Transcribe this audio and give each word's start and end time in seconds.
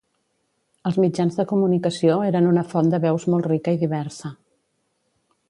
Els 0.89 0.95
mitjans 1.03 1.37
de 1.41 1.45
comunicació 1.51 2.15
eren 2.31 2.49
una 2.53 2.65
font 2.73 2.91
de 2.95 3.01
veus 3.05 3.29
molt 3.35 3.51
rica 3.53 3.77
i 3.77 3.81
diversa. 3.85 4.35